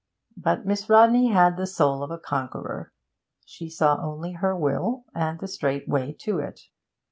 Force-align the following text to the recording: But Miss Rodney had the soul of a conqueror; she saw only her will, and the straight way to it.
But 0.35 0.65
Miss 0.65 0.89
Rodney 0.89 1.27
had 1.27 1.57
the 1.57 1.67
soul 1.67 2.01
of 2.01 2.09
a 2.09 2.17
conqueror; 2.17 2.91
she 3.45 3.69
saw 3.69 4.01
only 4.01 4.31
her 4.31 4.55
will, 4.57 5.05
and 5.13 5.37
the 5.39 5.47
straight 5.47 5.87
way 5.87 6.11
to 6.21 6.39
it. 6.39 6.61